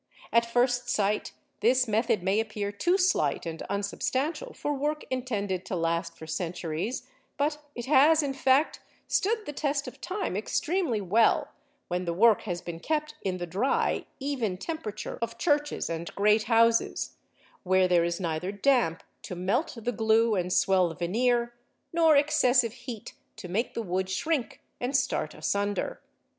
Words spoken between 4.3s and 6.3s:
for work intended to last for